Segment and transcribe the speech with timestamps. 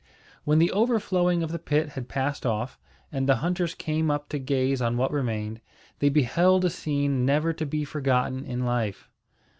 [0.45, 2.79] When the overflowing of the pit had passed off,
[3.11, 5.61] and the hunters came up to gaze on what remained,
[5.99, 9.11] they beheld a scene never to be forgotten in life.